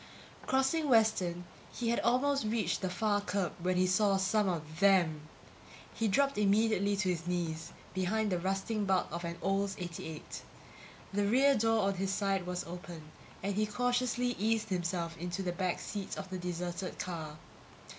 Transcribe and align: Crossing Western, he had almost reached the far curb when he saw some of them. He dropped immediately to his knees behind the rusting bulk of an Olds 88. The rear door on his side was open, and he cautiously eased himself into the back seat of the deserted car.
Crossing 0.47 0.89
Western, 0.89 1.43
he 1.71 1.89
had 1.89 1.99
almost 1.99 2.43
reached 2.45 2.81
the 2.81 2.89
far 2.89 3.21
curb 3.21 3.53
when 3.61 3.77
he 3.77 3.85
saw 3.85 4.17
some 4.17 4.49
of 4.49 4.79
them. 4.79 5.21
He 5.93 6.07
dropped 6.07 6.39
immediately 6.39 6.95
to 6.97 7.09
his 7.09 7.27
knees 7.27 7.71
behind 7.93 8.31
the 8.31 8.39
rusting 8.39 8.85
bulk 8.85 9.09
of 9.11 9.23
an 9.23 9.37
Olds 9.43 9.75
88. 9.77 10.41
The 11.13 11.27
rear 11.27 11.53
door 11.53 11.83
on 11.83 11.93
his 11.93 12.11
side 12.11 12.47
was 12.47 12.63
open, 12.65 13.11
and 13.43 13.53
he 13.53 13.67
cautiously 13.67 14.35
eased 14.39 14.69
himself 14.69 15.15
into 15.17 15.43
the 15.43 15.51
back 15.51 15.79
seat 15.79 16.17
of 16.17 16.31
the 16.31 16.39
deserted 16.39 16.97
car. 16.97 17.37